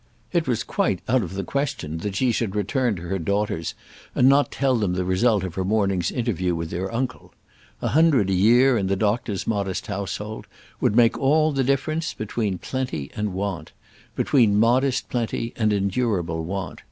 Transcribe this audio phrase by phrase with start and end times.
[0.31, 3.75] It was quite out of the question that she should return to her daughters
[4.15, 7.35] and not tell them the result of her morning's interview with their uncle.
[7.83, 10.47] A hundred a year in the doctor's modest household
[10.79, 13.73] would make all the difference between plenty and want,
[14.15, 16.79] between modest plenty and endurable want.